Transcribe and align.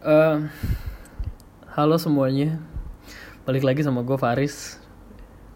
Eh, 0.00 0.38
halo 1.76 2.00
semuanya, 2.00 2.56
balik 3.44 3.68
lagi 3.68 3.84
sama 3.84 4.00
gue 4.00 4.16
Faris. 4.16 4.80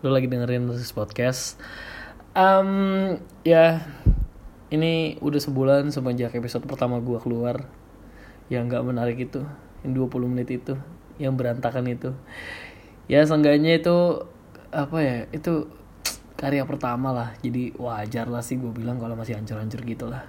Lo 0.04 0.12
lagi 0.12 0.28
dengerin 0.28 0.68
this 0.68 0.92
podcast. 0.92 1.56
Em, 2.36 3.16
ya, 3.40 3.88
ini 4.68 5.16
udah 5.24 5.40
sebulan 5.40 5.88
semenjak 5.96 6.36
episode 6.36 6.68
pertama 6.68 7.00
gue 7.00 7.16
keluar 7.24 7.64
yang 8.52 8.68
nggak 8.68 8.84
menarik 8.84 9.16
itu, 9.16 9.48
yang 9.80 9.96
20 9.96 10.28
menit 10.28 10.52
itu, 10.52 10.76
yang 11.16 11.40
berantakan 11.40 11.88
itu. 11.88 12.12
Ya, 13.08 13.24
seenggaknya 13.24 13.80
itu 13.80 14.28
apa 14.76 14.98
ya? 15.00 15.18
Itu 15.32 15.72
karya 16.36 16.68
pertama 16.68 17.16
lah. 17.16 17.32
Jadi 17.40 17.72
wajar 17.80 18.28
lah 18.28 18.44
sih 18.44 18.60
gue 18.60 18.76
bilang 18.76 19.00
kalau 19.00 19.16
masih 19.16 19.40
hancur-hancur 19.40 19.80
gitu 19.88 20.12
lah. 20.12 20.28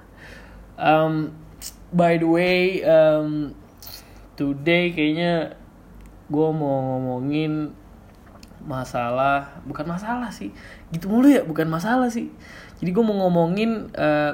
Um, 0.79 1.35
by 1.91 2.15
the 2.15 2.29
way, 2.31 2.79
um, 2.87 3.51
today 4.35 4.91
kayaknya 4.91 5.55
gue 6.27 6.49
mau 6.51 6.95
ngomongin 6.95 7.71
masalah, 8.65 9.61
bukan 9.67 9.85
masalah 9.85 10.33
sih, 10.33 10.49
gitu 10.89 11.05
mulu 11.05 11.29
ya, 11.29 11.45
bukan 11.45 11.69
masalah 11.69 12.09
sih. 12.09 12.33
Jadi 12.81 12.89
gue 12.89 13.03
mau 13.05 13.13
ngomongin 13.25 13.93
uh, 13.93 14.33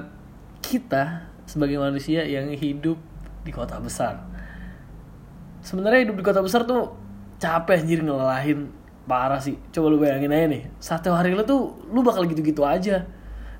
kita 0.63 1.27
sebagai 1.43 1.75
manusia 1.77 2.23
yang 2.23 2.47
hidup 2.55 2.95
di 3.43 3.51
kota 3.51 3.75
besar. 3.83 4.23
Sebenarnya 5.59 6.07
hidup 6.07 6.15
di 6.15 6.23
kota 6.23 6.39
besar 6.39 6.63
tuh 6.63 6.95
capek 7.43 7.83
anjir 7.83 7.99
ngelalahin 8.01 8.71
parah 9.03 9.43
sih. 9.43 9.59
Coba 9.75 9.91
lu 9.91 9.99
bayangin 9.99 10.31
aja 10.31 10.47
nih, 10.47 10.63
satu 10.79 11.11
hari 11.11 11.35
lu 11.35 11.43
tuh 11.43 11.75
lu 11.91 11.99
bakal 12.01 12.23
gitu-gitu 12.25 12.63
aja. 12.63 13.03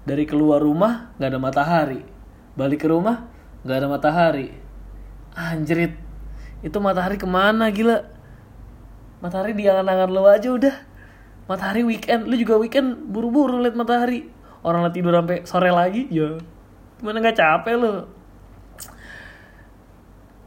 Dari 0.01 0.25
keluar 0.25 0.63
rumah 0.63 1.13
nggak 1.19 1.29
ada 1.35 1.39
matahari, 1.41 2.01
balik 2.55 2.81
ke 2.81 2.87
rumah 2.89 3.27
nggak 3.61 3.77
ada 3.77 3.87
matahari 3.91 4.49
anjrit 5.37 5.93
itu 6.61 6.77
matahari 6.77 7.17
ke 7.17 7.25
mana 7.25 7.73
gila? 7.73 8.05
Matahari 9.21 9.53
di 9.53 9.65
angan-angan 9.65 10.09
lo 10.09 10.25
aja 10.29 10.49
udah. 10.53 10.75
Matahari 11.49 11.81
weekend 11.85 12.29
lu 12.29 12.37
juga 12.37 12.57
weekend 12.57 13.09
buru-buru 13.09 13.61
liat 13.61 13.77
matahari. 13.77 14.29
Orang 14.61 14.85
lah 14.85 14.93
tidur 14.93 15.13
sampai 15.13 15.41
sore 15.45 15.73
lagi 15.73 16.05
ya. 16.13 16.37
Gimana 17.01 17.17
nggak 17.21 17.37
capek 17.37 17.75
lo? 17.81 17.93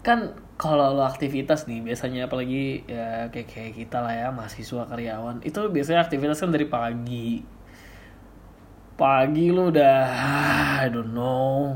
Kan 0.07 0.39
kalau 0.55 0.95
lo 0.95 1.03
aktivitas 1.03 1.67
nih 1.67 1.83
biasanya 1.83 2.31
apalagi 2.31 2.87
ya 2.87 3.27
kayak 3.35 3.51
kayak 3.51 3.73
kita 3.75 3.99
lah 3.99 4.15
ya 4.15 4.29
mahasiswa 4.31 4.87
karyawan 4.87 5.43
itu 5.43 5.59
biasanya 5.67 6.07
aktivitas 6.07 6.39
kan 6.39 6.55
dari 6.55 6.67
pagi. 6.71 7.43
Pagi 8.95 9.51
lu 9.51 9.75
udah 9.75 10.07
I 10.79 10.87
don't 10.95 11.11
know 11.11 11.75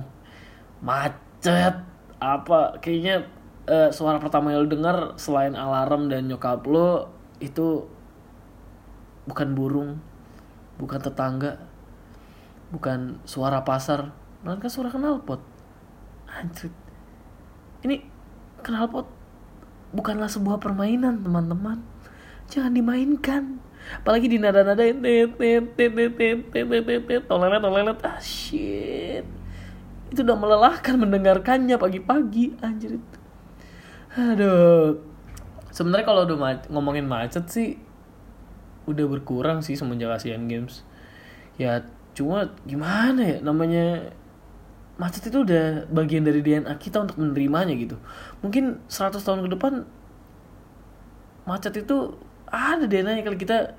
macet 0.78 1.74
apa 2.22 2.78
kayaknya 2.78 3.26
uh, 3.68 3.88
suara 3.92 4.16
pertama 4.16 4.50
yang 4.50 4.64
lo 4.64 4.70
dengar 4.72 4.96
selain 5.20 5.52
alarm 5.52 6.08
dan 6.08 6.26
nyokap 6.26 6.64
lo 6.64 7.12
itu 7.38 7.84
bukan 9.28 9.52
burung, 9.52 9.90
bukan 10.80 10.98
tetangga, 10.98 11.60
bukan 12.72 13.20
suara 13.28 13.62
pasar, 13.62 14.10
melainkan 14.42 14.72
suara 14.72 14.88
knalpot. 14.88 15.44
Anjir. 16.28 16.72
Ini 17.84 18.02
knalpot 18.64 19.06
bukanlah 19.92 20.32
sebuah 20.32 20.58
permainan, 20.58 21.22
teman-teman. 21.22 21.84
Jangan 22.48 22.72
dimainkan. 22.72 23.60
Apalagi 24.02 24.28
di 24.28 24.36
nada-nada 24.40 24.84
tolelet 27.24 27.62
tolelet 27.62 27.98
ah 28.04 28.20
shit. 28.20 29.24
Itu 30.08 30.24
udah 30.24 30.36
melelahkan 30.36 30.96
mendengarkannya 30.96 31.76
pagi-pagi, 31.76 32.56
anjir 32.64 32.96
aduh. 34.16 34.96
Sebenarnya 35.72 36.06
kalau 36.08 36.22
udah 36.24 36.38
ma- 36.38 36.66
ngomongin 36.72 37.06
macet 37.06 37.44
sih 37.52 37.68
udah 38.88 39.04
berkurang 39.04 39.60
sih 39.60 39.76
semenjak 39.76 40.08
Asian 40.16 40.48
Games. 40.48 40.82
Ya 41.60 41.84
cuma 42.16 42.50
gimana 42.66 43.20
ya 43.22 43.38
namanya 43.44 44.10
macet 44.98 45.30
itu 45.30 45.46
udah 45.46 45.86
bagian 45.92 46.26
dari 46.26 46.42
DNA 46.42 46.74
kita 46.80 47.04
untuk 47.04 47.20
menerimanya 47.20 47.74
gitu. 47.78 47.96
Mungkin 48.42 48.82
100 48.90 49.22
tahun 49.22 49.44
ke 49.46 49.50
depan 49.54 49.86
macet 51.46 51.74
itu 51.80 52.16
ada 52.48 52.84
DNA 52.84 53.24
kalau 53.24 53.38
kita 53.38 53.76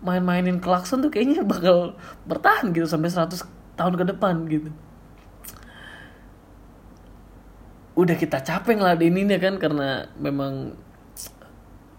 main-mainin 0.00 0.60
klakson 0.60 1.04
tuh 1.04 1.12
kayaknya 1.12 1.44
bakal 1.44 1.96
bertahan 2.24 2.72
gitu 2.72 2.88
sampai 2.88 3.12
100 3.12 3.44
tahun 3.76 3.94
ke 4.00 4.04
depan 4.16 4.48
gitu 4.48 4.72
udah 7.98 8.16
kita 8.16 8.38
capek 8.40 8.78
ngeladeninnya 8.78 9.38
kan 9.42 9.58
karena 9.58 10.06
memang 10.16 10.78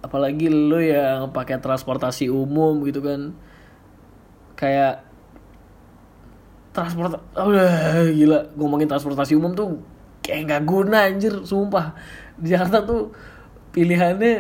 apalagi 0.02 0.50
lo 0.50 0.82
yang 0.82 1.30
pakai 1.30 1.62
transportasi 1.62 2.32
umum 2.32 2.82
gitu 2.88 3.04
kan. 3.06 3.36
Kayak 4.58 5.06
transport 6.72 7.20
udah 7.36 8.08
gila 8.16 8.40
ngomongin 8.56 8.88
transportasi 8.88 9.36
umum 9.36 9.52
tuh 9.52 9.84
kayak 10.24 10.48
nggak 10.48 10.64
guna 10.66 11.06
anjir 11.06 11.34
sumpah. 11.44 11.94
Di 12.40 12.56
Jakarta 12.56 12.88
tuh 12.88 13.14
pilihannya 13.76 14.34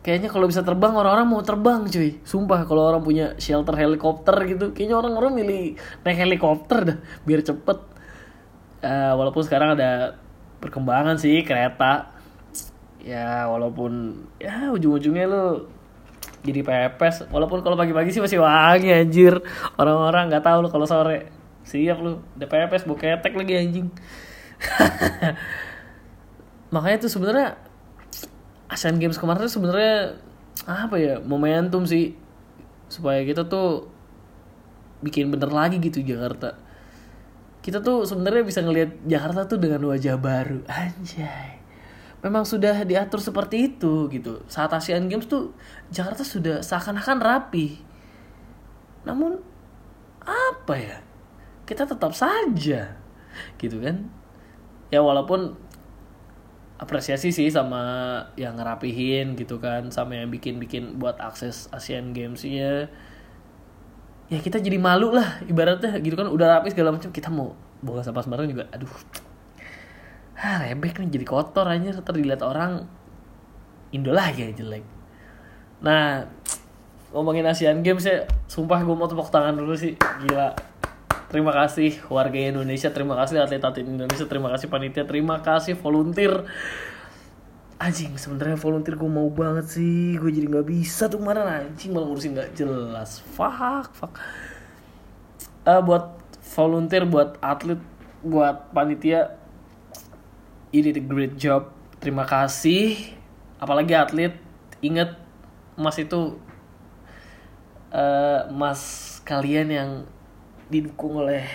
kayaknya 0.00 0.30
kalau 0.30 0.46
bisa 0.46 0.62
terbang 0.62 0.94
orang-orang 0.94 1.26
mau 1.28 1.42
terbang 1.42 1.86
cuy. 1.86 2.18
Sumpah 2.26 2.66
kalau 2.66 2.88
orang 2.88 3.02
punya 3.04 3.34
shelter 3.38 3.74
helikopter 3.78 4.34
gitu 4.48 4.72
kayaknya 4.74 4.96
orang-orang 4.98 5.32
milih 5.38 5.62
naik 6.02 6.18
helikopter 6.18 6.78
dah 6.82 6.98
biar 7.22 7.42
cepet. 7.46 7.78
Eh, 8.86 9.12
walaupun 9.14 9.42
sekarang 9.42 9.74
ada 9.78 10.20
perkembangan 10.60 11.16
sih 11.20 11.44
kereta. 11.44 12.12
Ya 13.02 13.46
walaupun 13.46 14.24
ya 14.42 14.74
ujung-ujungnya 14.74 15.30
lu 15.30 15.70
jadi 16.42 16.62
pepes. 16.62 17.30
Walaupun 17.30 17.62
kalau 17.62 17.78
pagi-pagi 17.78 18.10
sih 18.10 18.22
masih 18.22 18.42
wangi 18.42 18.90
anjir. 18.90 19.38
Orang-orang 19.78 20.32
nggak 20.32 20.44
tahu 20.44 20.66
lu 20.66 20.68
kalau 20.70 20.86
sore. 20.88 21.30
Siap 21.66 21.98
lu 22.02 22.22
udah 22.38 22.48
pepes 22.48 22.86
bau 22.86 22.98
ketek 22.98 23.34
lagi 23.34 23.54
anjing. 23.54 23.86
Makanya 26.74 27.06
tuh 27.06 27.10
sebenarnya 27.10 27.58
Asian 28.66 28.98
Games 28.98 29.18
kemarin 29.18 29.46
tuh 29.46 29.54
sebenarnya 29.54 30.18
apa 30.66 30.98
ya 30.98 31.22
momentum 31.22 31.86
sih. 31.86 32.18
Supaya 32.90 33.22
kita 33.22 33.46
tuh 33.46 33.90
bikin 35.02 35.30
bener 35.30 35.52
lagi 35.52 35.78
gitu 35.78 36.02
Jakarta 36.02 36.65
kita 37.66 37.82
tuh 37.82 38.06
sebenarnya 38.06 38.46
bisa 38.46 38.62
ngelihat 38.62 38.94
Jakarta 39.10 39.50
tuh 39.50 39.58
dengan 39.58 39.82
wajah 39.90 40.14
baru. 40.14 40.62
Anjay. 40.70 41.58
Memang 42.22 42.46
sudah 42.46 42.86
diatur 42.86 43.18
seperti 43.18 43.74
itu 43.74 44.06
gitu. 44.06 44.46
Saat 44.46 44.70
Asian 44.70 45.10
Games 45.10 45.26
tuh 45.26 45.50
Jakarta 45.90 46.22
sudah 46.22 46.62
seakan-akan 46.62 47.18
rapi. 47.18 47.82
Namun 49.02 49.42
apa 50.22 50.74
ya? 50.78 51.02
Kita 51.66 51.90
tetap 51.90 52.14
saja 52.14 53.02
gitu 53.58 53.82
kan? 53.82 54.14
Ya 54.94 55.02
walaupun 55.02 55.58
apresiasi 56.78 57.34
sih 57.34 57.50
sama 57.50 57.82
yang 58.38 58.62
ngerapihin 58.62 59.34
gitu 59.34 59.58
kan? 59.58 59.90
Sama 59.90 60.22
yang 60.22 60.30
bikin-bikin 60.30 61.02
buat 61.02 61.18
akses 61.18 61.66
Asian 61.74 62.14
Games-nya 62.14 62.86
ya 64.26 64.38
kita 64.42 64.58
jadi 64.58 64.78
malu 64.78 65.14
lah 65.14 65.38
ibaratnya 65.46 65.98
gitu 66.02 66.18
kan 66.18 66.26
udah 66.26 66.58
rapi 66.58 66.74
segala 66.74 66.94
macam. 66.94 67.10
Kita 67.10 67.30
mau 67.30 67.54
buang 67.82 68.02
sampah 68.02 68.22
sembarangan 68.24 68.50
juga 68.50 68.64
aduh. 68.74 68.90
Ah 70.36 70.66
rebek 70.66 71.00
nih 71.00 71.20
jadi 71.20 71.26
kotor 71.26 71.66
aja 71.66 71.96
ntar 71.96 72.14
dilihat 72.16 72.44
orang 72.44 72.84
Indo 73.94 74.10
lagi 74.10 74.44
yang 74.44 74.52
jelek. 74.52 74.84
Nah 75.80 76.26
ngomongin 77.14 77.46
Asian 77.46 77.80
Games 77.80 78.04
ya 78.04 78.26
sumpah 78.50 78.82
gue 78.82 78.92
mau 78.92 79.08
tepuk 79.08 79.30
tangan 79.30 79.54
dulu 79.54 79.72
sih 79.78 79.94
gila. 79.96 80.52
Terima 81.26 81.50
kasih 81.50 82.06
warga 82.06 82.38
Indonesia 82.38 82.90
terima 82.94 83.18
kasih 83.18 83.42
atlet-atlet 83.42 83.82
Indonesia 83.82 84.26
terima 84.30 84.48
kasih 84.54 84.66
panitia 84.70 85.02
terima 85.02 85.42
kasih 85.42 85.74
volunteer 85.74 86.46
anjing 87.76 88.16
sebenarnya 88.16 88.56
volunteer 88.56 88.96
gue 88.96 89.10
mau 89.10 89.28
banget 89.28 89.66
sih. 89.68 90.16
Gue 90.16 90.32
jadi 90.32 90.48
nggak 90.48 90.68
bisa 90.68 91.08
tuh 91.12 91.20
kemarin. 91.20 91.44
Anjing 91.44 91.92
malah 91.92 92.08
ngurusin 92.08 92.32
nggak 92.36 92.56
jelas. 92.56 93.20
Fuck 93.36 93.92
fuck. 93.92 94.12
Eh, 95.66 95.80
buat 95.84 96.16
volunteer 96.56 97.04
buat 97.04 97.36
atlet 97.42 97.80
buat 98.24 98.72
panitia 98.72 99.36
did 100.72 100.96
a 100.96 101.04
great 101.04 101.36
job. 101.40 101.72
Terima 102.00 102.24
kasih. 102.28 103.16
Apalagi 103.56 103.96
atlet 103.96 104.36
inget 104.84 105.16
mas 105.76 105.96
itu 106.00 106.36
eh, 107.92 108.40
mas 108.52 108.80
kalian 109.24 109.68
yang 109.68 109.90
didukung 110.68 111.22
oleh 111.22 111.46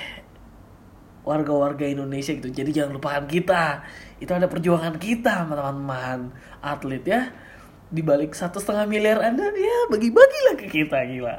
warga-warga 1.21 1.85
Indonesia 1.85 2.33
gitu. 2.33 2.49
Jadi 2.49 2.71
jangan 2.73 2.97
lupakan 2.97 3.25
kita. 3.29 3.85
Itu 4.17 4.31
ada 4.33 4.49
perjuangan 4.49 4.97
kita 4.97 5.45
teman-teman 5.45 6.33
atlet 6.61 7.03
ya. 7.05 7.21
Di 7.91 7.99
balik 7.99 8.31
satu 8.31 8.63
setengah 8.63 8.87
miliar 8.87 9.19
Anda 9.19 9.51
ya 9.51 9.77
bagi-bagilah 9.91 10.55
ke 10.55 10.67
kita 10.71 10.97
gila. 11.05 11.35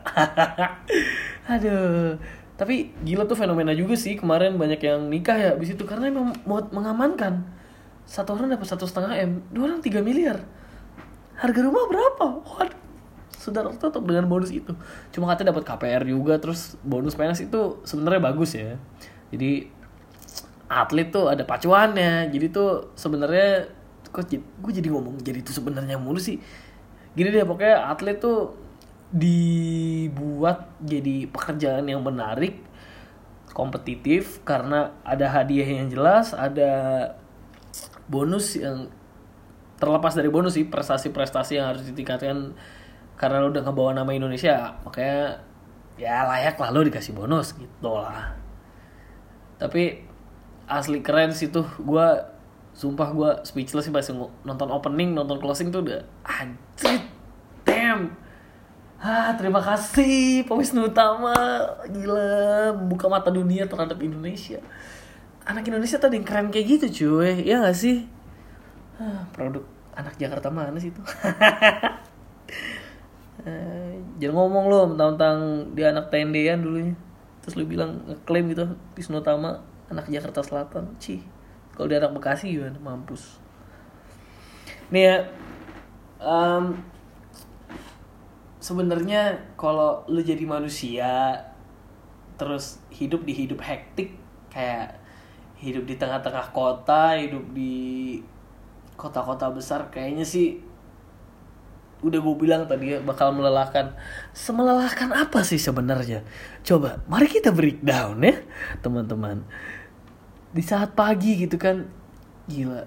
Aduh. 1.57 2.21
Tapi 2.53 2.95
gila 3.03 3.27
tuh 3.27 3.35
fenomena 3.35 3.73
juga 3.75 3.99
sih 3.99 4.15
kemarin 4.15 4.55
banyak 4.55 4.79
yang 4.79 5.09
nikah 5.09 5.35
ya 5.35 5.51
abis 5.57 5.75
itu 5.75 5.83
karena 5.89 6.13
memang 6.13 6.37
mau 6.47 6.63
mengamankan 6.71 7.43
satu 8.07 8.37
orang 8.37 8.55
dapat 8.55 8.67
satu 8.69 8.85
setengah 8.87 9.15
m 9.19 9.33
dua 9.51 9.73
orang 9.73 9.81
tiga 9.81 10.03
miliar 10.05 10.43
harga 11.39 11.61
rumah 11.65 11.91
berapa 11.91 12.27
waduh 12.45 12.83
saudara 13.35 13.75
tetap 13.75 14.03
dengan 14.07 14.31
bonus 14.31 14.55
itu 14.55 14.71
cuma 15.11 15.27
katanya 15.27 15.51
dapat 15.51 15.67
KPR 15.67 16.03
juga 16.07 16.39
terus 16.39 16.79
bonus 16.87 17.19
PNS 17.19 17.51
itu 17.51 17.83
sebenarnya 17.83 18.23
bagus 18.23 18.55
ya 18.55 18.79
jadi 19.33 19.67
atlet 20.73 21.09
tuh 21.13 21.29
ada 21.29 21.45
pacuannya. 21.45 22.33
Jadi 22.33 22.47
tuh 22.49 22.93
sebenarnya 22.97 23.69
kok 24.13 24.29
gue 24.29 24.73
jadi 24.73 24.89
ngomong 24.93 25.21
jadi 25.25 25.41
itu 25.41 25.53
sebenarnya 25.53 25.97
mulu 26.01 26.21
sih. 26.21 26.41
Gini 27.13 27.29
deh 27.29 27.45
pokoknya 27.45 27.93
atlet 27.93 28.17
tuh 28.21 28.57
dibuat 29.13 30.73
jadi 30.81 31.29
pekerjaan 31.29 31.85
yang 31.85 32.01
menarik 32.01 32.65
kompetitif 33.53 34.41
karena 34.49 34.97
ada 35.05 35.29
hadiah 35.29 35.69
yang 35.69 35.93
jelas 35.93 36.33
ada 36.33 36.73
bonus 38.09 38.57
yang 38.57 38.89
terlepas 39.77 40.17
dari 40.17 40.33
bonus 40.33 40.57
sih 40.57 40.65
prestasi-prestasi 40.65 41.61
yang 41.61 41.77
harus 41.77 41.85
ditingkatkan. 41.89 42.57
Karena 43.13 43.45
lo 43.45 43.55
udah 43.55 43.63
ngebawa 43.63 43.93
nama 43.95 44.11
Indonesia 44.17 44.77
makanya 44.83 45.45
ya 46.01 46.25
layak 46.25 46.57
lah 46.57 46.69
lo 46.73 46.81
dikasih 46.83 47.13
bonus 47.13 47.55
gitu 47.55 47.93
lah 47.93 48.42
tapi 49.63 50.03
asli 50.67 50.99
keren 50.99 51.31
sih 51.31 51.55
tuh 51.55 51.63
gue 51.79 52.07
sumpah 52.75 53.09
gue 53.15 53.31
speechless 53.47 53.87
sih 53.87 53.95
pas 53.95 54.03
nonton 54.43 54.69
opening 54.75 55.15
nonton 55.15 55.39
closing 55.39 55.71
tuh 55.71 55.87
udah 55.87 56.03
anjir 56.27 56.99
damn 57.63 58.19
Ah, 59.03 59.35
terima 59.35 59.59
kasih 59.59 60.47
Wisnu 60.47 60.87
Utama. 60.87 61.35
Gila, 61.91 62.71
buka 62.87 63.11
mata 63.11 63.35
dunia 63.35 63.67
terhadap 63.67 63.99
Indonesia. 63.99 64.63
Anak 65.43 65.67
Indonesia 65.67 65.99
tadi 65.99 66.23
yang 66.23 66.27
keren 66.27 66.55
kayak 66.55 66.67
gitu 66.71 66.87
cuy, 67.03 67.43
ya 67.43 67.67
gak 67.67 67.75
sih? 67.75 68.07
Ah, 69.03 69.27
produk 69.35 69.67
anak 69.99 70.15
Jakarta 70.23 70.55
mana 70.55 70.79
sih 70.79 70.95
itu? 70.95 71.03
eh, 73.43 73.99
jangan 74.23 74.39
ngomong 74.39 74.65
lo 74.71 74.81
tentang 74.95 75.67
dia 75.75 75.91
anak 75.91 76.07
tendean 76.15 76.63
dulunya. 76.63 76.95
Terus 77.43 77.55
lu 77.59 77.67
bilang 77.67 78.07
ngeklaim 78.07 78.55
gitu 78.55 78.65
Wisnu 78.95 79.19
Utama 79.19 79.61
anak 79.91 80.07
Jakarta 80.09 80.41
Selatan. 80.41 80.95
Cih, 81.03 81.21
kalau 81.75 81.91
dia 81.91 81.99
anak 81.99 82.15
Bekasi 82.15 82.55
gimana? 82.55 82.79
Mampus. 82.79 83.43
Nih 84.95 85.11
ya, 85.11 85.17
um, 86.23 86.79
sebenarnya 88.63 89.35
kalau 89.59 90.07
lu 90.07 90.23
jadi 90.23 90.47
manusia 90.47 91.35
terus 92.39 92.79
hidup 92.95 93.27
di 93.27 93.35
hidup 93.35 93.59
hektik 93.59 94.15
kayak 94.49 94.99
hidup 95.59 95.87
di 95.87 95.99
tengah-tengah 95.99 96.55
kota 96.55 97.19
hidup 97.19 97.43
di 97.55 98.19
kota-kota 98.95 99.51
besar 99.51 99.91
kayaknya 99.91 100.23
sih 100.23 100.63
udah 102.03 102.19
gue 102.19 102.37
bilang 102.37 102.67
tadi 102.67 102.95
ya 102.95 102.99
bakal 103.01 103.31
melelahkan. 103.31 103.95
Semelelahkan 104.35 105.15
apa 105.15 105.47
sih 105.47 105.59
sebenarnya? 105.59 106.27
Coba 106.67 107.01
mari 107.07 107.31
kita 107.31 107.55
breakdown 107.55 108.19
ya 108.27 108.43
teman-teman. 108.83 109.47
Di 110.51 110.63
saat 110.67 110.99
pagi 110.99 111.47
gitu 111.47 111.57
kan 111.57 111.87
gila. 112.51 112.85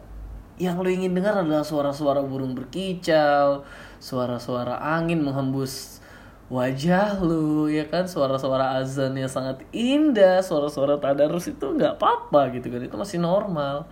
Yang 0.55 0.75
lo 0.79 0.89
ingin 0.91 1.11
dengar 1.15 1.35
adalah 1.35 1.67
suara-suara 1.67 2.23
burung 2.23 2.55
berkicau 2.55 3.67
suara-suara 3.99 4.79
angin 4.79 5.23
menghembus 5.23 6.03
wajah 6.51 7.17
lu 7.23 7.71
ya 7.71 7.87
kan? 7.87 8.05
Suara-suara 8.05 8.83
azan 8.83 9.15
yang 9.15 9.31
sangat 9.31 9.63
indah 9.71 10.43
suara-suara 10.43 10.99
tadarus 10.99 11.47
itu 11.47 11.65
nggak 11.71 11.97
apa-apa 11.97 12.51
gitu 12.59 12.67
kan 12.67 12.83
itu 12.83 12.95
masih 12.99 13.19
normal. 13.23 13.87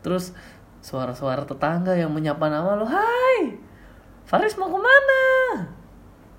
Terus 0.00 0.32
suara-suara 0.82 1.46
tetangga 1.46 1.94
yang 1.94 2.10
menyapa 2.10 2.48
nama 2.50 2.74
lu 2.74 2.88
hai 2.88 3.71
Faris 4.32 4.56
mau 4.56 4.72
ke 4.72 4.80
mana? 4.80 5.22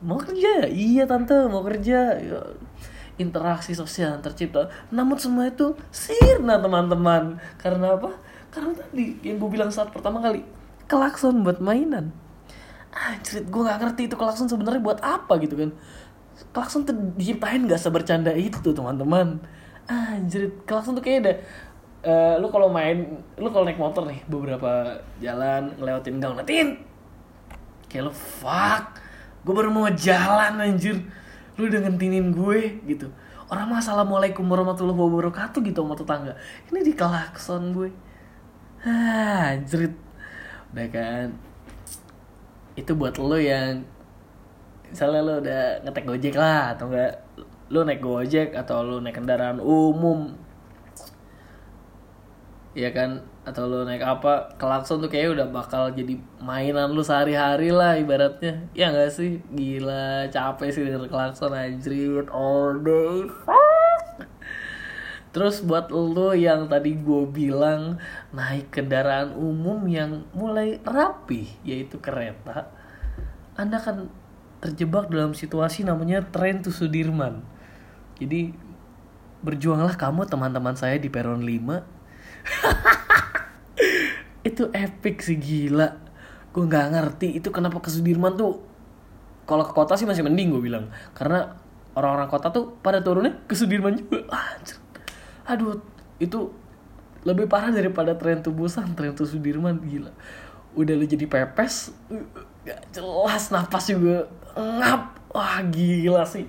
Mau 0.02 0.18
kerja 0.18 0.66
iya 0.66 1.06
tante 1.06 1.46
mau 1.46 1.62
kerja. 1.62 2.18
Ya, 2.18 2.42
interaksi 3.22 3.78
sosial 3.78 4.18
tercipta. 4.18 4.66
Namun 4.90 5.22
semua 5.22 5.46
itu 5.46 5.78
sirna 5.94 6.58
teman-teman. 6.58 7.38
Karena 7.62 7.94
apa? 7.94 8.18
Karena 8.50 8.74
tadi 8.74 9.22
yang 9.22 9.38
gue 9.38 9.46
bilang 9.46 9.70
saat 9.70 9.94
pertama 9.94 10.26
kali 10.26 10.42
klakson 10.90 11.46
buat 11.46 11.62
mainan. 11.62 12.10
Anjir 12.90 13.46
gue 13.46 13.62
gak 13.62 13.78
ngerti 13.78 14.10
itu 14.10 14.18
klakson 14.18 14.50
sebenarnya 14.50 14.82
buat 14.82 14.98
apa 15.06 15.38
gitu 15.38 15.54
kan. 15.54 15.70
Klakson 16.50 16.90
tuh 16.90 16.98
diciptain 17.14 17.62
gak 17.70 17.78
sebercanda 17.78 18.34
itu 18.34 18.74
teman-teman. 18.74 19.38
Anjir 19.86 20.50
klakson 20.66 20.98
tuh 20.98 21.06
kayaknya 21.06 21.22
ada 21.22 21.34
uh, 22.10 22.34
lu 22.42 22.50
kalau 22.50 22.74
main 22.74 23.22
lu 23.38 23.54
kalau 23.54 23.70
naik 23.70 23.78
motor 23.78 24.02
nih 24.10 24.26
beberapa 24.26 24.98
jalan 25.22 25.78
ngelewatin 25.78 26.18
gang 26.18 26.34
natin 26.34 26.93
kayak 27.94 28.10
lu 28.10 28.14
fuck 28.14 28.98
gue 29.44 29.54
baru 29.54 29.70
mau 29.70 29.88
jalan 29.92 30.56
anjir. 30.58 30.98
Lu 31.60 31.70
udah 31.70 31.86
ngentinin 31.86 32.32
gue 32.34 32.80
gitu. 32.88 33.12
Orang 33.52 33.70
mah 33.70 33.84
assalamualaikum 33.84 34.48
warahmatullahi 34.48 34.98
wabarakatuh 34.98 35.60
gitu 35.62 35.84
sama 35.84 35.94
tetangga. 35.94 36.34
Ini 36.72 36.80
di 36.82 36.94
klakson 36.96 37.76
gue. 37.76 37.92
Ah, 38.82 39.54
anjir 39.54 39.94
udah 40.74 40.88
kan? 40.90 41.28
Itu 42.74 42.98
buat 42.98 43.22
lo 43.22 43.38
yang 43.38 43.86
misalnya 44.90 45.22
lo 45.22 45.34
udah 45.44 45.62
ngetek 45.86 46.06
gojek 46.10 46.36
lah 46.40 46.74
atau 46.74 46.90
enggak 46.90 47.14
lo 47.70 47.80
naik 47.86 48.02
gojek 48.02 48.58
atau 48.58 48.82
lo 48.82 48.98
naik 49.02 49.18
kendaraan 49.18 49.62
umum 49.62 50.34
ya 52.74 52.90
kan 52.90 53.22
atau 53.46 53.70
lo 53.70 53.86
naik 53.86 54.02
apa 54.02 54.58
klakson 54.58 54.98
tuh 54.98 55.12
kayak 55.12 55.38
udah 55.38 55.48
bakal 55.54 55.94
jadi 55.94 56.18
mainan 56.42 56.90
lu 56.90 57.06
sehari-hari 57.06 57.70
lah 57.70 57.94
ibaratnya 57.94 58.66
ya 58.74 58.90
enggak 58.90 59.14
sih 59.14 59.44
gila 59.54 60.26
capek 60.34 60.70
sih 60.74 60.82
denger 60.82 61.06
klakson 61.06 61.54
anjir 61.54 62.26
all 62.34 62.82
day 62.82 63.30
Terus 65.34 65.66
buat 65.66 65.90
lo 65.90 66.38
yang 66.38 66.70
tadi 66.70 66.94
gue 66.94 67.26
bilang 67.26 67.98
naik 68.30 68.70
kendaraan 68.70 69.34
umum 69.34 69.82
yang 69.90 70.30
mulai 70.30 70.78
rapi, 70.86 71.50
yaitu 71.66 71.98
kereta, 71.98 72.70
Anda 73.58 73.82
akan 73.82 74.14
terjebak 74.62 75.10
dalam 75.10 75.34
situasi 75.34 75.90
namanya 75.90 76.22
tren 76.22 76.62
to 76.62 76.70
Sudirman. 76.70 77.42
Jadi 78.22 78.54
berjuanglah 79.42 79.98
kamu 79.98 80.30
teman-teman 80.30 80.78
saya 80.78 81.02
di 81.02 81.10
peron 81.10 81.42
5. 81.42 81.82
itu 84.50 84.64
epic 84.74 85.24
sih 85.24 85.40
gila. 85.40 85.96
Gue 86.54 86.70
nggak 86.70 86.88
ngerti 86.94 87.28
itu 87.40 87.50
kenapa 87.50 87.82
ke 87.82 87.90
Sudirman 87.90 88.36
tuh. 88.36 88.62
Kalau 89.44 89.68
ke 89.68 89.74
kota 89.76 90.00
sih 90.00 90.08
masih 90.08 90.24
mending 90.24 90.56
gue 90.56 90.64
bilang, 90.64 90.88
karena 91.12 91.60
orang-orang 92.00 92.32
kota 92.32 92.48
tuh 92.48 92.80
pada 92.80 93.04
turunnya 93.04 93.44
ke 93.44 93.56
Sudirman 93.58 94.00
juga. 94.00 94.24
Anjir 94.56 94.84
aduh 95.44 95.80
itu 96.20 96.52
lebih 97.24 97.48
parah 97.48 97.72
daripada 97.72 98.16
tren 98.16 98.40
tubusan 98.40 98.96
tren 98.96 99.16
tuh 99.16 99.28
Sudirman 99.28 99.80
gila 99.84 100.12
udah 100.74 100.94
lu 100.96 101.06
jadi 101.06 101.28
pepes 101.28 101.94
gak 102.64 102.82
jelas 102.96 103.52
napas 103.52 103.92
juga 103.92 104.32
ngap 104.56 105.20
wah 105.36 105.60
gila 105.68 106.24
sih 106.24 106.48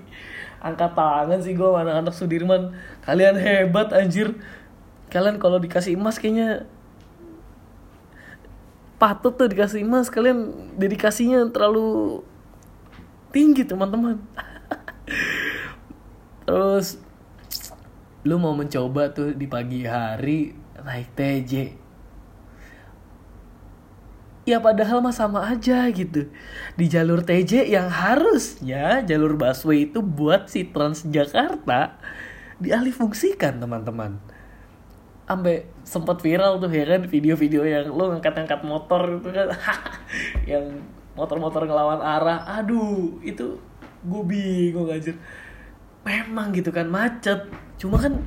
angkat 0.62 0.96
tangan 0.96 1.40
sih 1.42 1.52
gue 1.52 1.68
anak-anak 1.68 2.14
Sudirman 2.14 2.72
kalian 3.02 3.36
hebat 3.36 3.92
anjir 3.92 4.32
kalian 5.14 5.38
kalau 5.38 5.62
dikasih 5.62 5.94
emas 5.94 6.18
kayaknya 6.18 6.66
patut 8.99 9.38
tuh 9.38 9.47
dikasih 9.47 9.87
emas. 9.87 10.11
Kalian 10.11 10.75
dedikasinya 10.75 11.47
terlalu 11.54 12.26
tinggi 13.30 13.62
teman-teman. 13.62 14.18
Terus 16.50 16.99
lu 18.26 18.42
mau 18.42 18.59
mencoba 18.59 19.14
tuh 19.14 19.37
di 19.37 19.47
pagi 19.47 19.87
hari 19.87 20.56
naik 20.83 21.14
TJ 21.14 21.52
ya 24.44 24.61
padahal 24.61 25.00
mah 25.00 25.12
sama 25.12 25.44
aja 25.49 25.88
gitu. 25.88 26.28
Di 26.76 26.87
jalur 26.88 27.25
TJ 27.25 27.68
yang 27.68 27.88
harusnya 27.88 29.00
jalur 29.04 29.37
busway 29.37 29.88
itu 29.88 30.04
buat 30.04 30.52
si 30.52 30.68
Transjakarta 30.68 31.97
dialihfungsikan 32.61 33.61
teman-teman 33.61 34.21
sampai 35.25 35.64
sempat 35.85 36.21
viral 36.21 36.61
tuh 36.61 36.69
ya 36.69 36.85
kan 36.85 37.09
video-video 37.09 37.64
yang 37.64 37.88
lo 37.93 38.12
ngangkat-ngangkat 38.12 38.61
motor 38.64 39.21
itu 39.21 39.31
kan. 39.33 39.49
Yang 40.50 40.85
motor-motor 41.16 41.64
ngelawan 41.64 42.00
arah. 42.04 42.45
Aduh 42.61 43.19
itu 43.25 43.57
gue 44.04 44.23
bingung 44.28 44.93
aja 44.93 45.16
memang 46.04 46.52
gitu 46.52 46.69
kan 46.69 46.85
macet. 46.85 47.49
Cuma 47.81 47.97
kan 47.97 48.21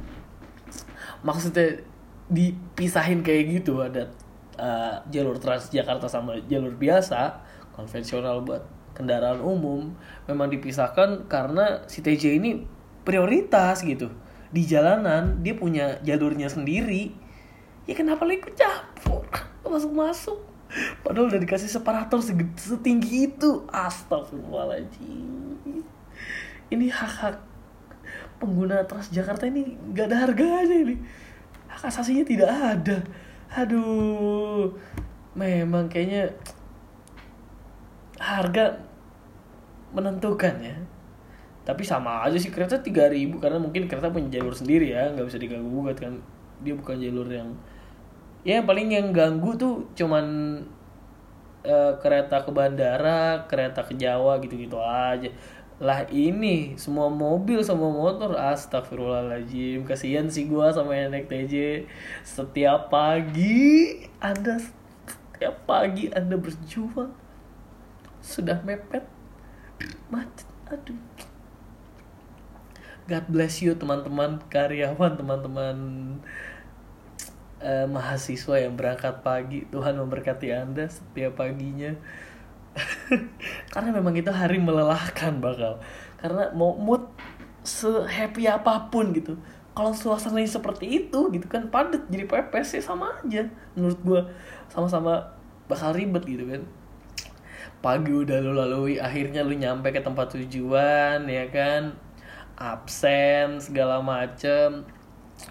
maksudnya 1.21 1.85
dipisahin 2.27 3.23
kayak 3.23 3.61
gitu 3.61 3.79
ada 3.85 4.09
uh, 4.59 4.99
jalur 5.07 5.39
Transjakarta 5.39 6.11
sama 6.11 6.35
jalur 6.49 6.75
biasa 6.75 7.39
konvensional 7.77 8.43
buat 8.43 8.65
kendaraan 8.97 9.39
umum 9.39 9.93
memang 10.25 10.49
dipisahkan 10.49 11.29
karena 11.29 11.85
si 11.85 12.01
TJ 12.01 12.41
ini 12.41 12.65
prioritas 13.05 13.85
gitu 13.85 14.09
di 14.47 14.63
jalanan 14.63 15.43
dia 15.43 15.55
punya 15.55 15.99
jalurnya 16.03 16.47
sendiri 16.47 17.11
ya 17.87 17.93
kenapa 17.95 18.23
lo 18.23 18.33
ikut 18.35 18.55
campur? 18.55 19.23
Masuk 19.67 19.91
masuk 19.91 20.39
padahal 21.03 21.31
udah 21.31 21.39
dikasih 21.39 21.71
separator 21.71 22.19
setinggi 22.59 23.31
itu. 23.31 23.63
Astagfirullahaladzim. 23.71 25.83
Ini 26.67 26.85
hak 26.91 27.13
hak 27.23 27.35
pengguna 28.37 28.83
Transjakarta 28.83 29.47
ini 29.47 29.79
gak 29.95 30.11
ada 30.11 30.27
harganya 30.27 30.75
ini. 30.75 30.95
Hak 31.71 31.87
asasinya 31.87 32.27
tidak 32.27 32.51
ada. 32.51 32.99
Aduh 33.55 34.75
memang 35.37 35.87
kayaknya 35.87 36.33
harga 38.17 38.81
menentukan 39.93 40.57
ya 40.59 40.75
tapi 41.67 41.83
sama 41.83 42.23
aja 42.23 42.39
sih 42.39 42.47
kereta 42.47 42.79
3000 42.79 43.43
karena 43.43 43.59
mungkin 43.59 43.91
kereta 43.91 44.07
punya 44.07 44.39
jalur 44.39 44.55
sendiri 44.55 44.95
ya 44.95 45.11
nggak 45.11 45.27
bisa 45.27 45.35
diganggu 45.35 45.67
gugat 45.67 45.99
kan. 45.99 46.15
Dia 46.63 46.79
bukan 46.79 46.95
jalur 46.95 47.27
yang 47.27 47.51
ya 48.47 48.63
paling 48.63 48.87
yang 48.87 49.11
ganggu 49.11 49.59
tuh 49.59 49.83
cuman 49.91 50.23
uh, 51.67 51.93
kereta 51.99 52.47
ke 52.47 52.55
bandara 52.55 53.43
kereta 53.51 53.83
ke 53.83 53.99
Jawa 53.99 54.39
gitu-gitu 54.39 54.79
aja. 54.79 55.27
Lah 55.83 56.07
ini 56.07 56.79
semua 56.79 57.11
mobil 57.11 57.59
semua 57.59 57.91
motor 57.91 58.39
astagfirullahaladzim 58.39 59.83
kasihan 59.83 60.31
sih 60.31 60.47
gua 60.47 60.71
sama 60.71 60.95
yang 60.95 61.11
naik 61.11 61.27
TJ 61.27 61.83
setiap 62.23 62.87
pagi 62.87 64.07
anda 64.23 64.55
setiap 65.35 65.67
pagi 65.67 66.07
anda 66.15 66.39
berjuang 66.39 67.11
sudah 68.23 68.57
mepet 68.63 69.05
macet 70.09 70.49
aduh 70.65 71.26
God 73.07 73.25
bless 73.31 73.63
you 73.63 73.71
teman-teman 73.71 74.43
karyawan 74.51 75.15
teman-teman 75.15 75.75
uh, 77.63 77.87
mahasiswa 77.87 78.59
yang 78.59 78.75
berangkat 78.75 79.23
pagi. 79.23 79.63
Tuhan 79.71 79.95
memberkati 79.95 80.51
anda 80.51 80.91
setiap 80.91 81.39
paginya. 81.39 81.95
Karena 83.73 83.95
memang 83.95 84.11
itu 84.11 84.27
hari 84.27 84.59
melelahkan 84.59 85.39
bakal. 85.39 85.79
Karena 86.19 86.51
mau 86.51 86.75
mood 86.75 87.07
sehappy 87.63 88.51
apa 88.51 88.91
pun 88.91 89.15
gitu. 89.15 89.39
Kalau 89.71 89.95
suasananya 89.95 90.59
seperti 90.59 91.07
itu 91.07 91.31
gitu 91.31 91.47
kan 91.47 91.71
padat 91.71 92.11
jadi 92.11 92.27
pepes 92.27 92.75
ya 92.75 92.83
sama 92.83 93.23
aja. 93.23 93.47
Menurut 93.79 93.99
gue 94.03 94.21
sama-sama 94.67 95.31
bakal 95.71 95.95
ribet 95.95 96.27
gitu 96.27 96.43
kan. 96.43 96.67
Pagi 97.79 98.11
udah 98.11 98.43
lu 98.43 98.51
lalui 98.51 98.99
akhirnya 98.99 99.47
lu 99.47 99.55
nyampe 99.55 99.95
ke 99.95 100.03
tempat 100.03 100.35
tujuan 100.35 101.23
ya 101.29 101.47
kan 101.47 102.06
absen 102.57 103.61
segala 103.61 104.01
macem 104.01 104.83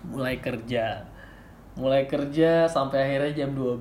mulai 0.04 0.42
kerja. 0.42 1.06
Mulai 1.78 2.10
kerja 2.10 2.66
sampai 2.66 3.06
akhirnya 3.06 3.46
jam 3.46 3.50
12 3.54 3.80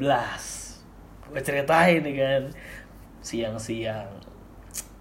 gue 1.26 1.42
ceritain 1.42 2.06
nih 2.06 2.16
kan 2.22 2.44
siang-siang. 3.26 4.08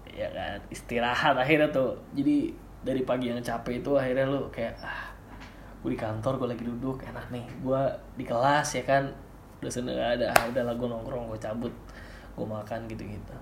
Ya 0.09 0.27
kan 0.33 0.57
istirahat 0.73 1.37
akhirnya 1.37 1.69
tuh. 1.69 1.95
Jadi 2.17 2.49
dari 2.81 3.05
pagi 3.05 3.29
yang 3.29 3.39
capek 3.39 3.85
itu 3.85 3.93
akhirnya 3.93 4.25
lu 4.25 4.49
kayak 4.49 4.75
ah 4.81 5.13
gue 5.85 5.93
di 5.93 5.99
kantor 5.99 6.41
gue 6.41 6.47
lagi 6.57 6.63
duduk 6.65 7.05
enak 7.05 7.29
nih. 7.29 7.45
Gue 7.61 7.81
di 8.17 8.25
kelas 8.25 8.81
ya 8.81 8.83
kan 8.83 9.05
dosen 9.65 9.87
gak 9.89 10.21
ada 10.21 10.29
ah, 10.29 10.45
udah 10.51 10.63
lah 10.67 10.75
gue 10.77 10.87
nongkrong 10.87 11.25
gue 11.33 11.39
cabut 11.41 11.73
gue 12.35 12.45
makan 12.45 12.79
gitu 12.91 13.03
gitu 13.07 13.35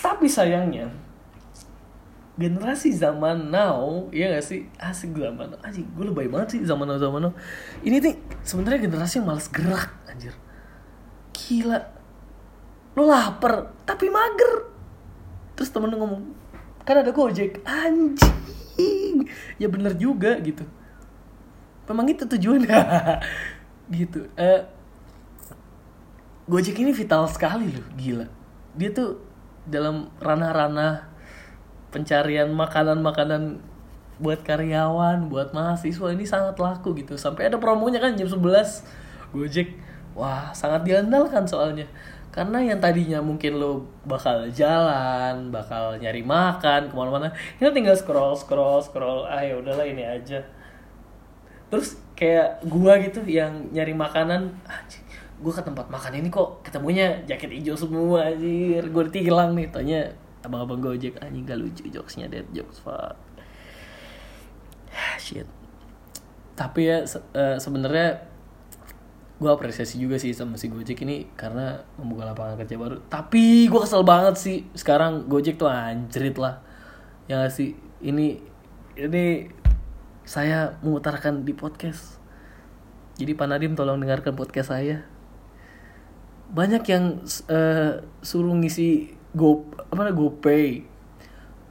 tapi 0.00 0.26
sayangnya 0.26 0.88
generasi 2.32 2.96
zaman 2.96 3.52
now 3.52 4.08
ya 4.08 4.32
gak 4.32 4.44
sih? 4.44 4.64
Asik 4.80 5.12
zaman 5.12 5.52
now. 5.52 5.60
Anjing 5.60 5.84
gue 5.92 6.04
lebay 6.08 6.28
banget 6.32 6.56
sih 6.56 6.60
zaman 6.64 6.88
now 6.88 6.96
zaman 6.96 7.28
now. 7.28 7.32
Ini 7.84 8.00
nih 8.00 8.14
sebenarnya 8.40 8.88
generasi 8.88 9.20
yang 9.20 9.28
males 9.28 9.48
gerak 9.52 9.92
anjir. 10.08 10.32
Gila. 11.36 11.80
Lo 12.96 13.04
lapar 13.04 13.76
tapi 13.84 14.08
mager. 14.08 14.72
Terus 15.56 15.68
temen 15.68 15.92
ngomong 15.92 16.32
kan 16.88 17.04
ada 17.04 17.12
gojek. 17.12 17.60
Anjing. 17.68 19.28
Ya 19.60 19.68
bener 19.68 19.92
juga 20.00 20.40
gitu. 20.40 20.64
Memang 21.84 22.08
itu 22.08 22.24
tujuannya 22.24 22.80
gitu. 24.00 24.24
Uh, 24.40 24.64
gojek 26.48 26.80
ini 26.80 26.96
vital 26.96 27.28
sekali 27.28 27.68
loh 27.68 27.86
gila. 28.00 28.26
Dia 28.72 28.88
tuh 28.88 29.20
dalam 29.68 30.08
ranah-ranah 30.16 31.11
pencarian 31.92 32.48
makanan-makanan 32.50 33.60
buat 34.18 34.40
karyawan, 34.42 35.28
buat 35.28 35.52
mahasiswa 35.52 36.08
ini 36.10 36.24
sangat 36.24 36.56
laku 36.56 36.96
gitu. 36.96 37.20
Sampai 37.20 37.52
ada 37.52 37.60
promonya 37.60 38.00
kan 38.00 38.16
jam 38.16 38.26
11 38.26 38.40
Gojek. 39.36 39.76
Wah, 40.12 40.52
sangat 40.52 40.84
diandalkan 40.88 41.44
soalnya 41.44 41.88
karena 42.32 42.64
yang 42.64 42.80
tadinya 42.80 43.20
mungkin 43.20 43.60
lo 43.60 43.84
bakal 44.08 44.48
jalan 44.48 45.52
bakal 45.52 46.00
nyari 46.00 46.24
makan 46.24 46.88
ke 46.88 46.94
mana-mana 46.96 47.28
kita 47.60 47.76
tinggal 47.76 47.92
scroll 47.92 48.32
scroll 48.32 48.80
scroll 48.80 49.28
ah 49.28 49.44
ya 49.44 49.60
udahlah 49.60 49.84
ini 49.84 50.00
aja 50.00 50.40
terus 51.68 52.00
kayak 52.16 52.64
gua 52.64 52.96
gitu 53.04 53.20
yang 53.28 53.68
nyari 53.68 53.92
makanan 53.92 54.48
gua 55.44 55.52
ke 55.52 55.60
tempat 55.60 55.92
makan 55.92 56.24
ini 56.24 56.32
kok 56.32 56.64
ketemunya 56.64 57.20
jaket 57.28 57.52
hijau 57.52 57.76
semua 57.76 58.32
anjir 58.32 58.80
gua 58.88 59.04
ditilang 59.04 59.52
nih 59.52 59.68
tanya 59.68 60.00
abang-abang 60.42 60.82
gojek 60.82 61.18
anjing 61.22 61.46
gak 61.46 61.58
lucu 61.58 61.86
jokesnya 61.88 62.26
dead 62.26 62.46
jokes 62.50 62.82
fuck. 62.82 63.14
Shit. 65.24 65.48
Tapi 66.52 66.80
ya 66.84 67.06
se 67.08 67.18
uh, 67.32 67.56
sebenarnya 67.56 68.28
gue 69.42 69.50
apresiasi 69.50 69.98
juga 69.98 70.22
sih 70.22 70.30
sama 70.30 70.54
si 70.54 70.70
Gojek 70.70 71.02
ini 71.02 71.26
karena 71.34 71.82
membuka 71.98 72.22
lapangan 72.22 72.54
kerja 72.62 72.78
baru. 72.78 73.02
Tapi 73.10 73.66
gue 73.66 73.80
kesel 73.82 74.06
banget 74.06 74.38
sih. 74.38 74.58
Sekarang 74.76 75.26
Gojek 75.26 75.58
tuh 75.58 75.66
anjrit 75.66 76.38
lah. 76.38 76.62
Ya 77.26 77.42
gak 77.42 77.50
sih? 77.50 77.74
Ini 77.98 78.38
ini 78.94 79.50
saya 80.22 80.78
mengutarakan 80.86 81.42
di 81.42 81.56
podcast. 81.56 82.22
Jadi 83.18 83.34
Pak 83.34 83.46
Nadim 83.50 83.74
tolong 83.74 83.98
dengarkan 83.98 84.38
podcast 84.38 84.70
saya. 84.70 85.02
Banyak 86.52 86.84
yang 86.86 87.24
uh, 87.48 88.04
suruh 88.20 88.54
ngisi 88.54 89.21
go 89.32 89.66
apa 89.90 90.12
GoPay 90.12 90.84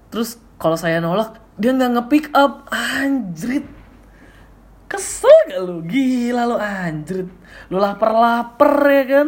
terus 0.09 0.41
kalau 0.57 0.75
saya 0.77 0.99
nolak 0.99 1.39
dia 1.57 1.73
nggak 1.73 1.91
nge-pick 1.97 2.25
up 2.33 2.65
anjrit 2.73 3.65
Kesel 4.91 5.31
gak 5.47 5.61
lu? 5.63 5.79
Gila 5.87 6.43
lu 6.51 6.57
anjir. 6.59 7.23
Lu 7.71 7.79
lapar-lapar 7.79 8.75
ya 8.91 9.03
kan? 9.07 9.27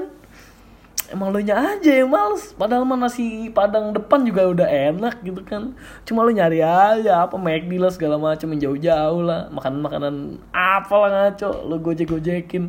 Emang 1.07 1.31
lu 1.31 1.39
nya 1.39 1.55
aja 1.55 2.03
yang 2.03 2.11
males. 2.11 2.51
Padahal 2.51 2.83
mah 2.83 2.99
nasi 2.99 3.47
padang 3.47 3.95
depan 3.95 4.27
juga 4.27 4.43
udah 4.51 4.67
enak 4.67 5.23
gitu 5.23 5.39
kan. 5.47 5.71
Cuma 6.03 6.27
lu 6.27 6.35
nyari 6.35 6.59
aja 6.59 7.23
apa 7.23 7.39
McD 7.39 7.79
lah 7.79 7.95
segala 7.95 8.19
macam 8.19 8.51
yang 8.51 8.59
jauh-jauh 8.59 9.23
lah. 9.23 9.47
Makanan-makanan 9.55 10.43
apa 10.51 10.93
lah 10.99 11.09
ngaco. 11.15 11.63
Lu 11.71 11.79
gojek-gojekin. 11.79 12.67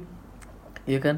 Iya 0.87 0.99
kan? 1.03 1.17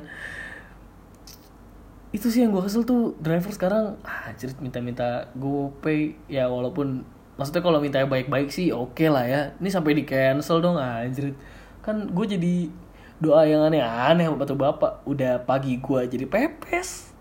Itu 2.16 2.32
sih 2.32 2.40
yang 2.40 2.56
gue 2.56 2.64
kesel 2.64 2.88
tuh 2.88 3.12
driver 3.20 3.52
sekarang 3.52 4.00
anjir 4.00 4.48
minta-minta 4.64 5.28
GoPay 5.36 6.16
ya 6.32 6.48
walaupun 6.48 7.04
maksudnya 7.36 7.60
kalau 7.60 7.76
minta 7.76 8.00
baik-baik 8.08 8.48
sih 8.48 8.72
oke 8.72 8.96
okay 8.96 9.12
lah 9.12 9.28
ya. 9.28 9.52
Ini 9.60 9.68
sampai 9.68 9.92
di 9.92 10.08
cancel 10.08 10.64
dong 10.64 10.80
anjir. 10.80 11.36
Kan 11.84 12.08
gue 12.16 12.24
jadi 12.24 12.72
doa 13.20 13.44
yang 13.44 13.68
aneh-aneh 13.68 14.32
batu 14.32 14.56
bapak 14.56 15.04
udah 15.04 15.44
pagi 15.44 15.76
gue 15.76 16.00
jadi 16.08 16.24
pepes. 16.24 17.12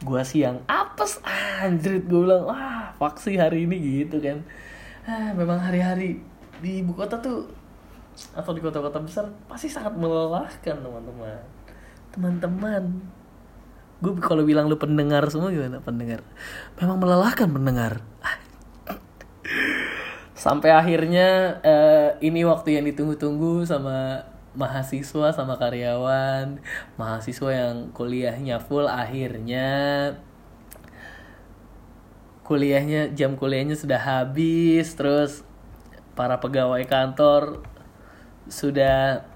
Gue 0.00 0.24
siang 0.24 0.64
apes 0.64 1.20
anjrit 1.60 2.08
gue 2.08 2.20
bilang 2.24 2.48
wah 2.48 2.96
faksi 2.96 3.36
hari 3.36 3.68
ini 3.68 3.76
gitu 4.00 4.24
kan. 4.24 4.40
Ah, 5.04 5.36
memang 5.36 5.60
hari-hari 5.60 6.16
di 6.64 6.80
ibu 6.80 6.96
kota 6.96 7.20
tuh 7.20 7.44
atau 8.32 8.52
di 8.56 8.60
kota-kota 8.64 9.04
besar 9.04 9.28
pasti 9.44 9.68
sangat 9.68 9.92
melelahkan 10.00 10.80
teman-teman. 10.80 11.44
Teman-teman 12.08 12.84
gue 14.00 14.12
kalau 14.20 14.42
bilang 14.48 14.66
lu 14.66 14.80
pendengar 14.80 15.28
semua 15.28 15.52
gimana? 15.52 15.84
Pendengar. 15.84 16.24
Memang 16.80 16.96
melelahkan 17.00 17.48
pendengar 17.52 18.00
sampai 20.40 20.72
akhirnya 20.72 21.60
uh, 21.60 22.16
ini 22.24 22.48
waktu 22.48 22.80
yang 22.80 22.88
ditunggu-tunggu 22.88 23.68
sama 23.68 24.24
mahasiswa 24.56 25.36
sama 25.36 25.60
karyawan 25.60 26.56
mahasiswa 26.96 27.50
yang 27.52 27.92
kuliahnya 27.92 28.56
full 28.56 28.88
akhirnya 28.88 29.68
kuliahnya 32.48 33.12
jam 33.12 33.36
kuliahnya 33.36 33.76
sudah 33.76 34.00
habis 34.00 34.96
terus 34.96 35.44
para 36.16 36.40
pegawai 36.40 36.88
kantor 36.88 37.60
sudah 38.48 39.28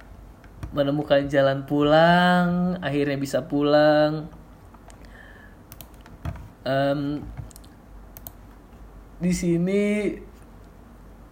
menemukan 0.72 1.28
jalan 1.28 1.68
pulang 1.68 2.80
akhirnya 2.80 3.20
bisa 3.20 3.44
pulang 3.44 4.32
um, 6.64 7.20
di 9.20 9.32
sini 9.32 10.12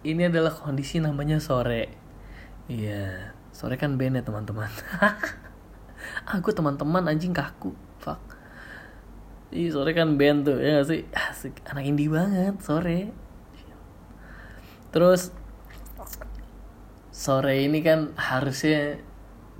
ini 0.03 0.21
adalah 0.25 0.53
kondisi 0.53 1.01
namanya 1.03 1.41
sore. 1.41 1.89
Iya, 2.71 3.33
sore 3.51 3.75
kan 3.75 3.99
band 3.99 4.19
ya 4.19 4.23
teman-teman. 4.23 4.71
gue 6.43 6.53
teman-teman 6.53 7.03
anjing 7.11 7.35
kaku. 7.35 7.75
Fuck. 7.99 8.19
Ih, 9.53 9.69
sore 9.69 9.93
kan 9.93 10.15
band 10.15 10.47
tuh 10.47 10.57
ya 10.57 10.81
gak 10.81 10.87
sih? 10.89 11.01
Asik 11.11 11.61
anak 11.69 11.85
indie 11.85 12.09
banget 12.09 12.55
sore. 12.63 13.11
Terus 14.93 15.33
sore 17.13 17.65
ini 17.65 17.81
kan 17.81 18.13
harusnya 18.17 18.97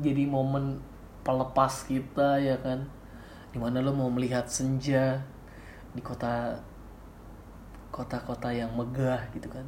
jadi 0.01 0.25
momen 0.25 0.81
pelepas 1.21 1.85
kita 1.87 2.41
ya 2.41 2.57
kan? 2.59 2.89
Di 3.53 3.61
mana 3.61 3.79
lo 3.85 3.93
mau 3.93 4.09
melihat 4.09 4.49
senja 4.49 5.32
di 5.93 6.01
kota 6.01 6.57
kota-kota 7.93 8.49
yang 8.49 8.73
megah 8.73 9.29
gitu 9.37 9.47
kan. 9.53 9.65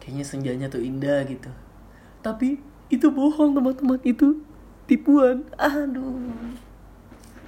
Kayaknya 0.00 0.24
senjanya 0.24 0.66
tuh 0.72 0.80
indah 0.80 1.20
gitu. 1.28 1.52
Tapi 2.24 2.58
itu 2.88 3.06
bohong 3.12 3.52
teman-teman. 3.52 4.00
Itu 4.00 4.40
tipuan. 4.88 5.44
Aduh. 5.60 6.32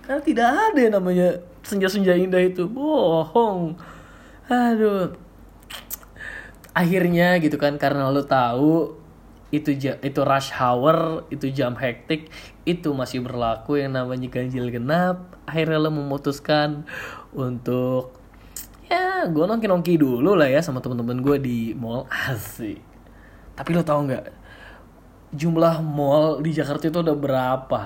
Karena 0.04 0.20
tidak 0.20 0.48
ada 0.52 0.80
yang 0.80 0.94
namanya 1.00 1.40
senja-senja 1.64 2.12
indah 2.12 2.44
itu. 2.44 2.68
Bohong. 2.68 3.80
Aduh. 4.52 5.16
Akhirnya 6.76 7.40
gitu 7.40 7.56
kan 7.56 7.80
karena 7.80 8.12
lo 8.12 8.22
tahu 8.22 8.99
itu 9.50 9.74
itu 9.78 10.20
rush 10.22 10.54
hour 10.54 11.26
itu 11.34 11.50
jam 11.50 11.74
hektik 11.74 12.30
itu 12.62 12.94
masih 12.94 13.18
berlaku 13.26 13.82
yang 13.82 13.98
namanya 13.98 14.30
ganjil 14.30 14.70
genap. 14.70 15.34
Akhirnya 15.42 15.82
lo 15.82 15.90
memutuskan 15.90 16.86
untuk 17.34 18.14
ya 18.86 19.26
gue 19.26 19.44
nongki 19.44 19.66
nongki 19.66 19.94
dulu 19.98 20.38
lah 20.38 20.46
ya 20.46 20.62
sama 20.62 20.78
teman-teman 20.78 21.18
gue 21.18 21.36
di 21.42 21.58
mall 21.74 22.06
asik. 22.30 22.78
Tapi 23.58 23.70
lo 23.74 23.82
tau 23.82 24.06
nggak 24.06 24.24
jumlah 25.34 25.82
mall 25.82 26.38
di 26.38 26.54
Jakarta 26.54 26.86
itu 26.86 27.02
udah 27.02 27.16
berapa? 27.18 27.82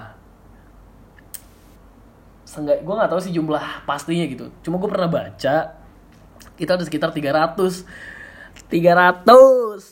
Seenggak, 2.44 2.84
gue 2.84 2.94
nggak 2.94 3.10
tahu 3.10 3.20
sih 3.24 3.32
jumlah 3.32 3.88
pastinya 3.88 4.28
gitu. 4.28 4.52
Cuma 4.60 4.76
gue 4.76 4.88
pernah 4.92 5.08
baca 5.08 5.80
kita 6.54 6.78
ada 6.78 6.84
sekitar 6.86 7.10
300 7.10 8.13
300 8.68 9.24